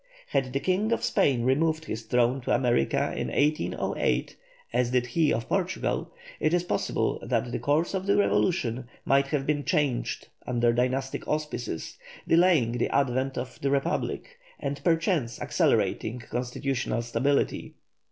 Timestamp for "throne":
2.01-2.41